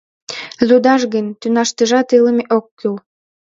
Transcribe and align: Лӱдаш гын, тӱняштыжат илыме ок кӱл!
Лӱдаш 0.67 1.01
гын, 1.13 1.25
тӱняштыжат 1.39 2.07
илыме 2.17 2.43
ок 2.57 2.65
кӱл! 2.79 2.95